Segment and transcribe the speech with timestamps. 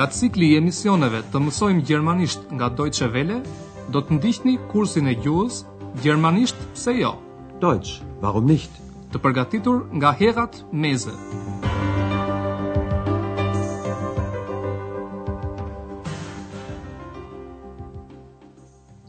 [0.00, 3.42] nga cikli i emisioneve të mësojmë gjermanisht nga Deutsche Welle,
[3.92, 5.58] do të ndihni kursin e gjuhës
[6.00, 7.10] Gjermanisht se jo.
[7.60, 8.70] Dojtës, warum nicht?
[9.12, 11.12] Të përgatitur nga Herat Meze.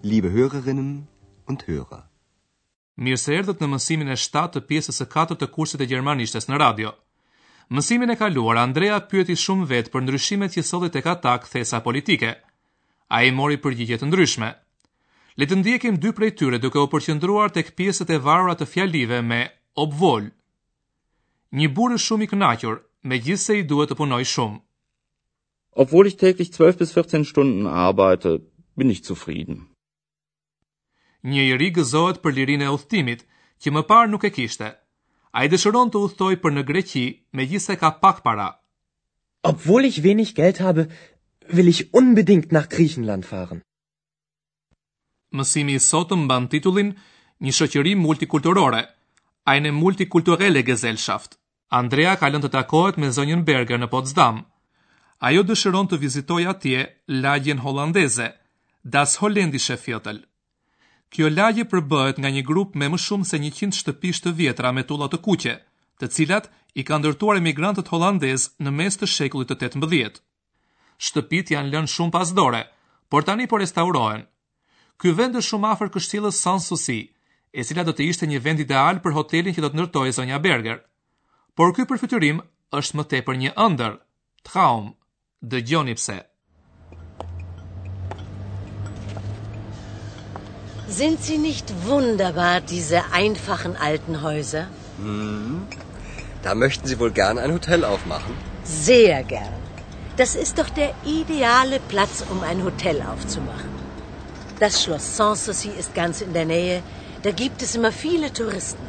[0.04, 1.06] Liebe Hörerinnen
[1.48, 2.04] und Hörer.
[3.00, 6.52] Mirë se erdhët në mësimin e 7 të pjesës e 4 të kursit e Gjermanishtes
[6.52, 6.92] në radio.
[7.72, 12.32] Mësimin e kaluar Andrea pyeti shumë vet për ndryshimet që solli tek ata kthesa politike.
[13.18, 14.50] Ai mori përgjigje të ndryshme.
[15.40, 19.22] Le të ndiejim dy prej tyre duke u përqendruar tek pjesët e varura të fjalive
[19.30, 19.40] me
[19.86, 20.28] obvol.
[21.56, 22.76] Një burrë shumë i kënaqur,
[23.12, 24.60] megjithse i duhet të punoj shumë.
[25.82, 28.36] Obwohl ich täglich 12 bis 14 Stunden arbeite,
[28.76, 29.64] bin ich zufrieden.
[31.24, 33.24] Një i ri gëzohet për lirinë e udhëtimit,
[33.64, 34.74] që më parë nuk e kishte.
[35.40, 37.04] A i dëshëron të uthtoj për në Greqi,
[37.40, 38.48] me gjithse ka pak para.
[39.52, 40.88] Obvull ich wenig Geld habe,
[41.56, 43.62] will ich unbedingt nach Griechenland fahren.
[45.32, 46.92] Mësimi i sotëm mban titullin
[47.42, 48.82] Një shoqëri multikulturore,
[49.50, 51.40] eine multikulturelle Gesellschaft.
[51.80, 54.44] Andrea ka lënë të takohet me zonjën Berger në Potsdam.
[55.30, 56.84] Ajo dëshiron të vizitoj atje
[57.26, 58.28] lagjen holandeze,
[58.98, 60.22] Das Holländische Viertel.
[61.12, 64.84] Kjo lagje përbëhet nga një grup me më shumë se 100 shtëpi të vjetra me
[64.92, 65.56] tulla të kuqe,
[66.00, 66.46] të cilat
[66.80, 70.22] i kanë ndërtuar emigrantët hollandezë në mes të shekullit të 18.
[71.08, 72.64] Shtëpit janë lënë shumë pas dore,
[73.12, 74.24] por tani po restaurohen.
[75.02, 76.98] Ky vend është shumë afër kështillës Sanssouci,
[77.60, 80.40] e cila do të ishte një vend ideal për hotelin që do të ndërtojë zonja
[80.48, 80.80] Berger.
[81.60, 82.40] Por ky përfytyrim
[82.80, 84.00] është më tepër një ëndër,
[84.48, 84.94] Traum,
[85.52, 86.22] dëgjoni pse.
[91.02, 94.64] Sind sie nicht wunderbar, diese einfachen alten Häuser?
[95.02, 95.66] Hm.
[96.46, 98.34] Da möchten Sie wohl gern ein Hotel aufmachen?
[98.88, 99.56] Sehr gern.
[100.20, 103.72] Das ist doch der ideale Platz, um ein Hotel aufzumachen.
[104.64, 106.78] Das Schloss Sanssouci ist ganz in der Nähe.
[107.24, 108.86] Da gibt es immer viele Touristen.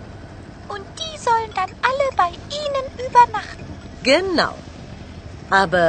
[0.74, 2.30] Und die sollen dann alle bei
[2.62, 3.66] Ihnen übernachten.
[4.12, 4.54] Genau.
[5.48, 5.86] Aber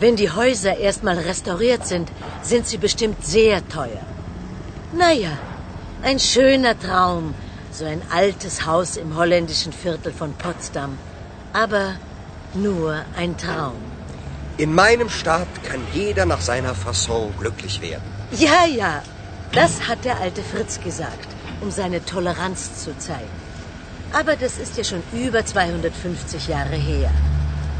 [0.00, 2.08] wenn die Häuser erstmal restauriert sind,
[2.52, 4.06] sind sie bestimmt sehr teuer.
[5.02, 5.34] Naja,
[6.08, 7.34] ein schöner Traum,
[7.72, 10.96] so ein altes Haus im holländischen Viertel von Potsdam.
[11.52, 11.94] Aber
[12.54, 13.74] nur ein Traum.
[14.56, 18.04] In meinem Staat kann jeder nach seiner Fasson glücklich werden.
[18.30, 19.02] Ja, ja,
[19.50, 21.28] das hat der alte Fritz gesagt,
[21.60, 23.34] um seine Toleranz zu zeigen.
[24.12, 27.10] Aber das ist ja schon über 250 Jahre her.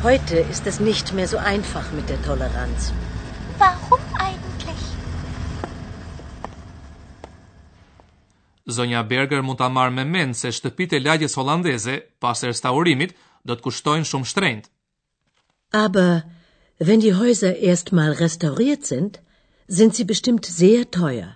[0.02, 2.92] Heute ist es nicht mehr so einfach mit der Toleranz.
[8.68, 13.12] Zonja Berger mund ta marr me mend se shtëpitë e lagjes hollandeze pas restaurimit
[13.46, 14.66] do të kushtojnë shumë shtrenjt.
[15.82, 16.24] Aber
[16.88, 19.20] wenn die Häuser erstmal restauriert sind,
[19.68, 21.28] sind sie bestimmt sehr teuer.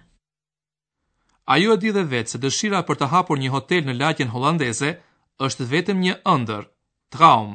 [1.47, 4.35] A ju e di dhe vetë se dëshira për të hapur një hotel në lagjen
[4.35, 4.91] hollandeze
[5.47, 6.67] është vetëm një ëndër,
[7.15, 7.55] traum.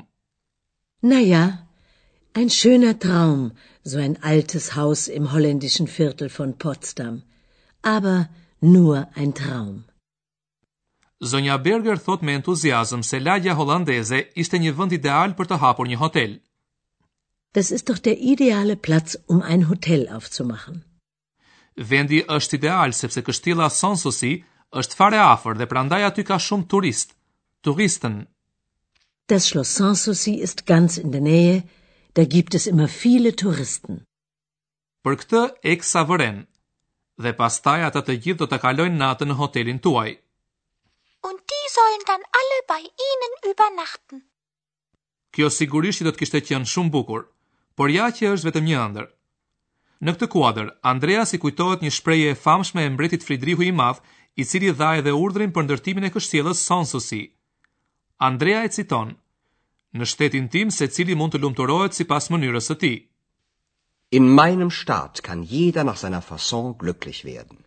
[1.12, 1.44] Na ja,
[2.34, 3.44] ein schöner Traum,
[3.84, 7.24] so ein altes Haus im holländischen Viertel von Potsdam.
[7.96, 8.18] Aber
[8.66, 9.76] nur ein Traum.
[11.24, 15.88] Zonja Berger thot me entuziazm se lagja hollandeze ishte një vend ideal për të hapur
[15.90, 16.32] një hotel.
[17.56, 20.78] Das ist doch der ideale Platz, um ein Hotel aufzumachen.
[21.92, 24.34] Vendi është ideal sepse kështilla Sanssouci
[24.82, 27.16] është fare afër dhe prandaj aty ka shumë turist.
[27.66, 28.16] Turisten.
[29.32, 31.64] Das Schloss Sanssouci ist ganz in der Nähe,
[32.18, 33.96] da gibt es immer viele Touristen.
[35.08, 35.42] Për këtë
[35.74, 36.04] Eksa
[37.24, 40.08] Dhe pastaj ata të gjithë do të kalojnë natën në hotelin tuaj.
[41.28, 44.20] Und die sollen dann alle bei ihnen übernachten.
[45.36, 47.24] Kjo sigurisht do të kishte qenë shumë bukur,
[47.80, 49.08] por ja që është vetëm një ëndër.
[50.06, 54.04] Në këtë kuadër Andrea si kujtohet një shprehje e famshme e mbretit Fridrihu i Madh,
[54.42, 57.22] i cili dha edhe urdhrin për ndërtimin e kështjellës Sonsusi.
[58.30, 59.16] Andrea e citon:
[59.98, 62.98] Në shtetin tim secili mund të lumturohet sipas mënyrës së tij.
[64.10, 67.60] In meinem Staat kann jeder nach seiner Fasson glücklich werden.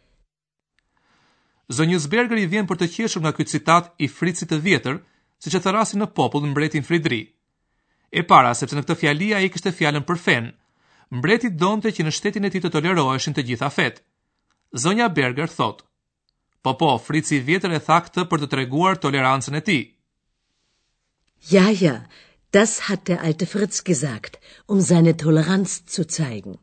[1.68, 5.00] Berger i vjen për të qeshur nga ky citat i Fritzit të vjetër,
[5.42, 7.20] siç e therrasi në popull mbretin Fridri.
[8.10, 10.46] E para, sepse në këtë fjali ai kishte fjalën për fen.
[11.12, 14.00] Mbreti donte që në shtetin e tij të toleroheshin të gjitha fet.
[14.72, 15.82] Zonja Berger thot:
[16.62, 19.82] Po po, Fritzi i vjetër e tha këtë për të treguar tolerancën e tij.
[21.52, 21.98] Ja, ja,
[22.50, 26.56] Das hat der alte Fritz gesagt, um seine Toleranz zu zeigen.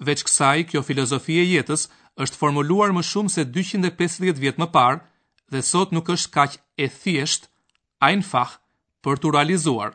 [0.00, 1.84] Veç kësaj, kjo filozofi e jetës
[2.24, 4.98] është formuluar më shumë se 250 vjet më parë
[5.52, 7.46] dhe sot nuk është kaq e thjesht,
[8.08, 8.56] einfach,
[9.06, 9.90] për të realizuar.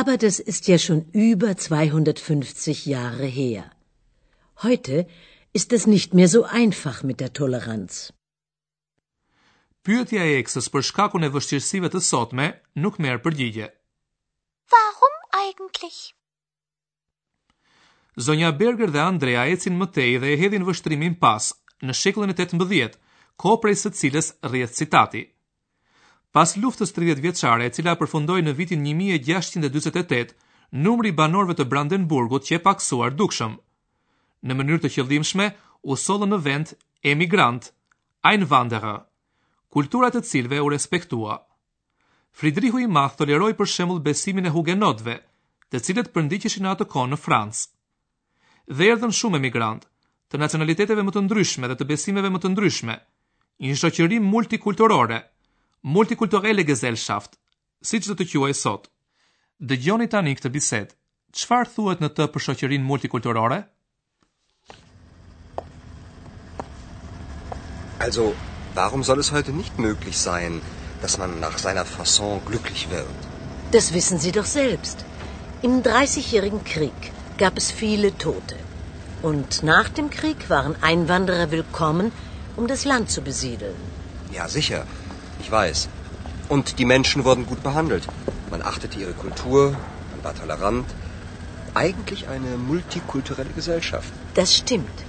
[0.00, 3.64] Aber das ist ja schon über 250 Jahre her.
[4.64, 5.06] Heute
[5.52, 8.10] ist es nicht mehr so einfach mit der Toleranz.
[9.84, 12.44] Pyetja e eksës për shkakun e vështirësive të sotme
[12.84, 13.66] nuk merr përgjigje.
[14.72, 15.96] Warum eigentlich?
[18.26, 21.50] Zonja Berger dhe Andrea ecin më mëtej dhe e hedhin vështrimin pas
[21.84, 22.96] në shekullin e 18,
[23.42, 25.22] kohë prej së cilës rrjedh citati.
[26.34, 30.32] Pas luftës 30 vjeçare, e cila përfundoi në vitin 1648,
[30.86, 33.58] numri i banorëve të Brandenburgut që e paksuar dukshëm.
[34.48, 35.52] Në mënyrë të qëllimshme,
[35.90, 36.72] u sollën në vend
[37.12, 37.68] emigrant,
[38.32, 39.02] Einwanderer
[39.74, 41.34] kultura të cilve u respektua.
[42.38, 45.16] Fridrihu i Madh toleroi për shembull besimin e hugenotëve,
[45.70, 47.66] të cilët përndiqeshin shina atë kohë në Francë.
[48.76, 49.82] Dhe erdhën shumë emigrant,
[50.30, 52.94] të nacionaliteteve më të ndryshme dhe të besimeve më të ndryshme,
[53.66, 55.18] një shoqëri multikulturore,
[55.94, 57.34] multikulturelle gesellschaft,
[57.90, 58.86] siç do të e sot.
[59.70, 60.94] Dëgjoni tani këtë bisedë.
[61.40, 63.58] Çfarë thuhet në të për shoqërinë multikulturore?
[68.04, 68.32] Also,
[68.78, 70.60] Warum soll es heute nicht möglich sein,
[71.00, 73.24] dass man nach seiner Fasson glücklich wird?
[73.70, 75.04] Das wissen Sie doch selbst.
[75.62, 78.56] Im Dreißigjährigen Krieg gab es viele Tote.
[79.22, 82.10] Und nach dem Krieg waren Einwanderer willkommen,
[82.56, 83.76] um das Land zu besiedeln.
[84.32, 84.84] Ja, sicher.
[85.40, 85.88] Ich weiß.
[86.48, 88.08] Und die Menschen wurden gut behandelt.
[88.50, 89.62] Man achtete ihre Kultur,
[90.14, 90.86] man war tolerant.
[91.74, 94.12] Eigentlich eine multikulturelle Gesellschaft.
[94.34, 95.04] Das stimmt.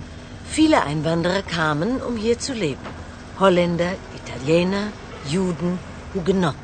[0.58, 2.95] Viele Einwanderer kamen, um hier zu leben.
[3.40, 4.86] Holländer, Italiener,
[5.26, 5.78] Juden,
[6.14, 6.60] Hugenotten.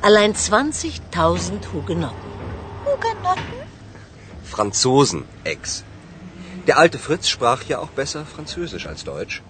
[0.00, 2.28] Allein 20.000 Hugenotten.
[2.86, 3.56] Hugenotten?
[4.44, 5.84] Franzosen, Ex.
[6.68, 9.42] Der alte Fritz sprach ja auch besser Französisch als Deutsch.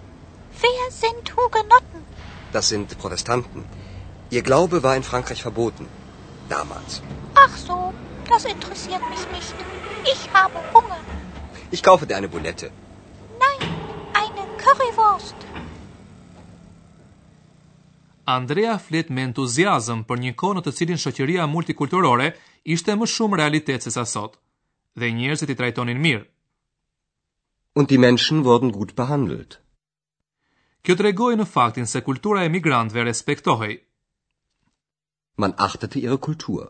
[0.63, 2.01] Wer sind Hugenotten?
[2.53, 3.65] Das sind Protestanten.
[4.31, 5.87] Ihr Glaube war in Frankreich verboten.
[6.49, 7.03] Damals.
[7.35, 7.93] Ach so,
[8.33, 9.55] das interessiert mich nicht.
[10.15, 11.01] Ich habe Hunger.
[11.71, 12.71] Ich kaufe dir eine Bulette.
[13.45, 13.63] Nein,
[14.21, 15.37] eine Currywurst.
[18.29, 22.27] Andrea flet me entuziazëm për një kohë në të cilin shoqëria multikulturore
[22.75, 24.35] ishte më shumë realitet se sa sot
[25.01, 26.25] dhe njerëzit i trajtonin mirë.
[27.81, 29.57] Und die Menschen wurden gut behandelt.
[30.85, 33.79] Kjo tregoi në faktin se kultura e migrantëve respektohej.
[35.41, 36.69] Man achtete ihre Kultur.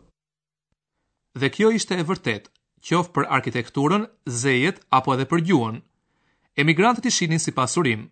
[1.41, 2.47] Dhe kjo ishte e vërtet,
[2.87, 4.07] qof për arkitekturën,
[4.45, 5.83] zejet apo edhe për gjuhën.
[6.63, 8.07] Emigrantët i shihnin si pasurim.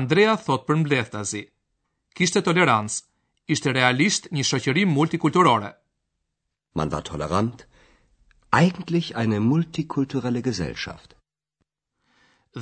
[0.00, 1.44] Andrea thot për mbledhtazi
[2.18, 2.98] kishte tolerancë,
[3.54, 5.68] ishte realisht një shoqëri multikulturore.
[6.74, 7.60] Man war tolerant,
[8.50, 11.14] eigentlich eine multikulturelle Gesellschaft.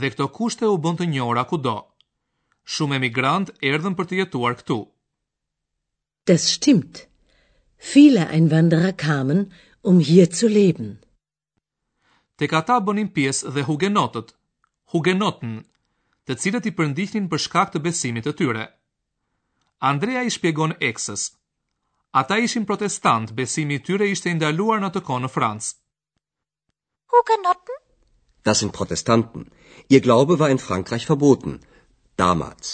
[0.01, 1.77] Dhe këto kushte u bënd të njohura kudo.
[2.75, 4.77] Shumë emigrantë erdhën për të jetuar këtu.
[6.29, 7.07] Das stimmt.
[7.95, 9.41] Viele Einwanderer kamen,
[9.89, 10.93] um hier zu leben.
[12.37, 14.35] Tek ata bënin pjesë dhe hugenotët.
[14.93, 15.61] Hugenotën,
[16.29, 18.65] të cilët i përndihnin për shkak të besimit të tyre.
[19.91, 21.25] Andrea i shpjegon eksës.
[22.21, 25.75] Ata ishin protestant, besimi i tyre ishte ndaluar në të kohë në Francë.
[27.15, 27.79] Hugenotten?
[28.49, 29.43] Das sind Protestanten.
[29.95, 31.55] Ihr Glaube war in Frankreich verboten.
[32.23, 32.73] Damals.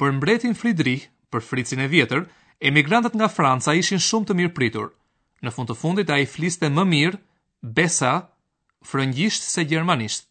[0.00, 2.24] Për mbretin Friedrich, për Fritzin e vjetër,
[2.70, 4.88] emigrantët nga Franca ishin shumë të mirë pritur.
[5.46, 7.20] Në fund të fundit ai fliste më mirë
[7.80, 8.14] besa
[8.90, 10.26] frëngjisht se gjermanisht.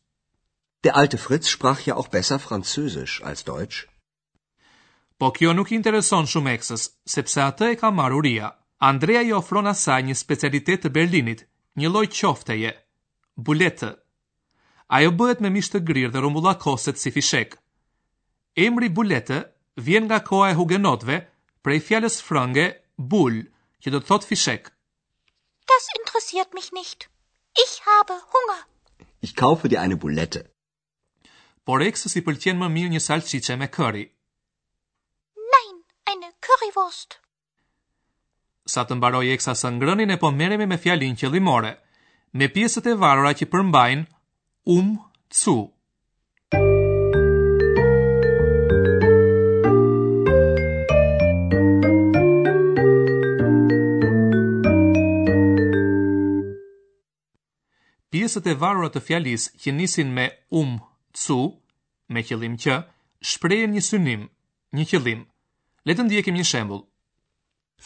[0.84, 3.88] Der alte Fritz sprach ja auch besser französisch als deutsch
[5.22, 8.48] po kjo nuk i intereson shumë eksës, sepse atë e ka marë uria.
[8.92, 11.44] Andrea i ofron asaj një specialitet të Berlinit,
[11.80, 12.72] një loj qofteje,
[13.38, 13.92] buletë.
[14.98, 17.54] Ajo bëhet me mishtë grirë dhe rumbulla koset si fishek.
[18.66, 19.38] Emri buletë
[19.88, 21.20] vjen nga koha e hugenotve
[21.64, 22.66] prej fjales frange
[23.14, 23.38] bull,
[23.82, 24.72] që do të thot fishek.
[25.70, 27.06] Das interesiert mich nicht.
[27.66, 28.62] Ich habe hunger.
[29.26, 30.42] Ich kaufe dir eine bulette.
[31.66, 34.06] Por eksës i pëlqen më mirë një salqiche me këri.
[38.72, 41.30] Sa të mbaroj e kësa së ngrënin e po meremi me fjalin që
[42.40, 44.06] me pjesët e varura që përmbajnë
[44.74, 44.88] um
[45.42, 45.56] cu.
[58.12, 60.26] Pjesët e varura të fjalis që nisin me
[60.62, 60.78] um
[61.24, 61.40] cu,
[62.14, 62.78] me qëllim që,
[63.30, 64.22] shprejen një synim,
[64.76, 65.22] një qëllim.
[65.90, 66.82] Le të ndjekim një shembull.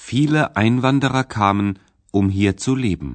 [0.05, 1.69] Viele Einwanderer kamen,
[2.19, 3.13] um hier zu leben.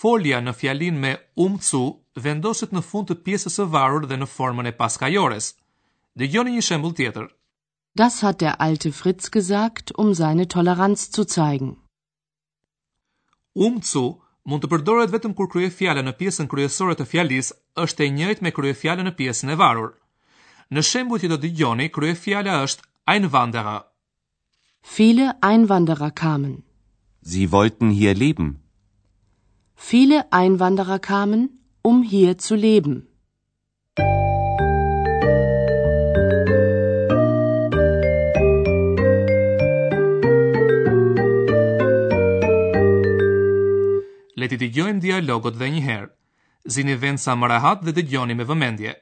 [0.00, 1.12] Folja në fjalin me
[1.44, 1.80] umcu
[2.26, 5.48] vendoset në fund të pjesës së varur dhe në formën e paskajores.
[6.20, 7.30] Dëgjoni një shembull tjetër.
[8.02, 11.72] Das hat der alte Fritz gesagt, um seine Toleranz zu zeigen.
[13.56, 14.04] Umcu
[14.44, 17.54] mund të përdoret vetëm kur kryefjala në pjesën kryesore të fjalës
[17.86, 19.94] është e njëjtë me kryefjalën në pjesën e varur.
[20.70, 23.84] Në shembull që do dëgjoni, kryefjala është Einwanderer.
[24.80, 26.64] Viele Einwanderer kamen.
[27.20, 28.62] Sie wollten hier leben.
[29.76, 31.50] Viele Einwanderer kamen,
[31.82, 32.94] um hier zu leben.
[44.42, 46.08] Leti dëgjojmë dialogot dhe njëherë.
[46.74, 48.96] Zini vend sa më rahat dhe dëgjoni me vëmendje.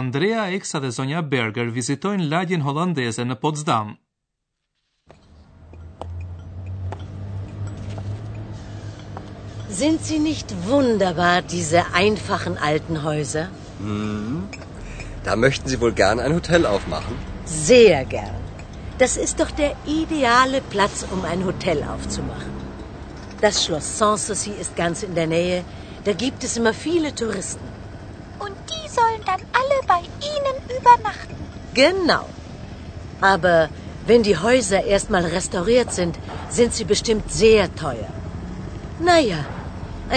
[0.00, 3.92] Andrea Exa dhe zonja Berger vizitojnë lagjen hollandeze në Potsdam.
[9.80, 13.44] Sind sie nicht wunderbar, diese einfachen alten Häuser?
[13.80, 14.42] Hm.
[15.26, 17.16] Da möchten Sie wohl gern ein Hotel aufmachen?
[17.70, 18.42] Sehr gern.
[19.02, 22.52] Das ist doch der ideale Platz, um ein Hotel aufzumachen.
[23.44, 25.58] Das Schloss Sanssouci ist ganz in der Nähe.
[26.04, 27.73] Da gibt es immer viele Touristen
[29.94, 30.00] bei
[30.32, 31.36] Ihnen übernachten.
[31.84, 32.24] Genau.
[33.20, 33.58] Aber
[34.08, 36.14] wenn die Häuser erstmal restauriert sind,
[36.58, 38.12] sind sie bestimmt sehr teuer.
[39.08, 39.40] Naja,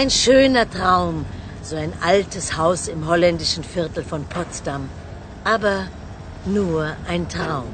[0.00, 1.16] ein schöner Traum,
[1.68, 4.82] so ein altes Haus im holländischen Viertel von Potsdam.
[5.56, 5.76] Aber
[6.58, 6.80] nur
[7.12, 7.70] ein Traum.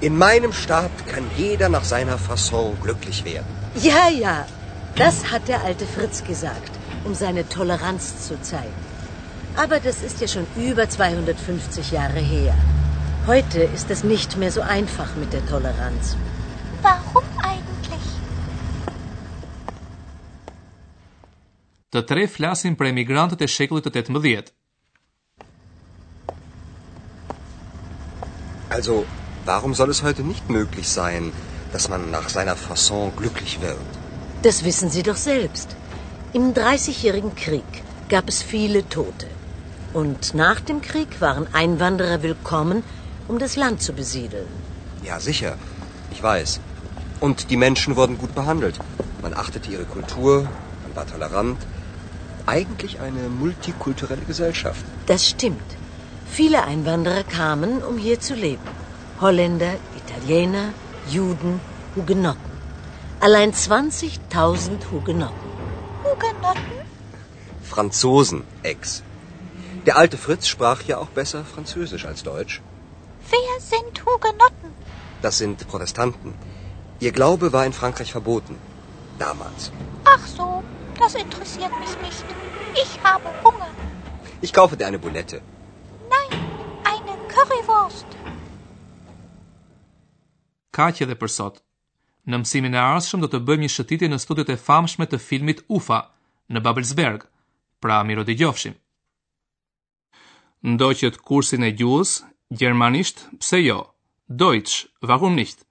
[0.00, 3.50] In meinem Staat kann jeder nach seiner Fasson glücklich werden.
[3.90, 4.36] Ja, ja,
[5.02, 6.72] das hat der alte Fritz gesagt,
[7.04, 8.78] um seine Toleranz zu zeigen.
[9.64, 12.54] Aber das ist ja schon über 250 Jahre her.
[13.26, 16.16] Heute ist es nicht mehr so einfach mit der Toleranz.
[16.86, 18.06] Warum eigentlich?
[21.94, 24.42] Der Treff flasin im emigrantët e shekullit të
[28.76, 28.94] Also,
[29.44, 31.32] warum soll es heute nicht möglich sein,
[31.72, 33.88] dass man nach seiner Fasson glücklich wird?
[34.46, 35.76] Das wissen Sie doch selbst.
[36.32, 37.72] Im Dreißigjährigen Krieg
[38.08, 39.26] gab es viele Tote.
[39.92, 42.84] Und nach dem Krieg waren Einwanderer willkommen,
[43.26, 44.46] um das Land zu besiedeln.
[45.02, 45.56] Ja, sicher.
[46.12, 46.60] Ich weiß.
[47.18, 48.78] Und die Menschen wurden gut behandelt.
[49.20, 50.44] Man achtete ihre Kultur,
[50.84, 51.66] man war tolerant.
[52.46, 54.84] Eigentlich eine multikulturelle Gesellschaft.
[55.06, 55.70] Das stimmt.
[56.38, 58.68] Viele Einwanderer kamen, um hier zu leben.
[59.20, 60.66] Holländer, Italiener,
[61.10, 61.60] Juden,
[61.96, 62.52] Hugenotten.
[63.18, 65.48] Allein 20.000 Hugenotten.
[66.04, 66.78] Hugenotten?
[67.70, 69.02] Franzosen, Ex.
[69.86, 72.60] Der alte Fritz sprach ja auch besser Französisch als Deutsch.
[73.30, 74.70] Wer sind Hugenotten?
[75.22, 76.34] Das sind Protestanten.
[77.04, 78.56] Ihr Glaube war in Frankreich verboten
[79.18, 79.70] damals.
[80.04, 80.62] Ach so,
[80.98, 82.24] das interessiert mich nicht.
[82.82, 83.70] Ich habe Hunger.
[84.42, 85.40] Ich kaufe dir eine Bulette.
[86.14, 86.32] Nein,
[86.94, 88.10] eine Currywurst.
[90.78, 91.60] Kaqe dhe për sot.
[92.30, 95.64] Në mësimin e ardhshëm do të bëjmë një shëtitje në studiot e famshme të filmit
[95.78, 96.00] Ufa
[96.54, 97.24] në Babelsberg.
[97.84, 98.78] Pra, mirë dëgjofshim.
[100.62, 102.20] Ndoqët kursin e gjuhës,
[102.58, 103.96] gjermanisht, pse jo?
[104.28, 105.64] Deutsch, vahum nisht.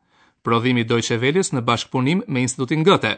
[0.44, 3.12] Prodhimi dojtë në bashkëpunim me institutin gëte.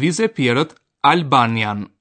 [0.04, 0.70] vizepjerët
[1.14, 1.97] Albanian.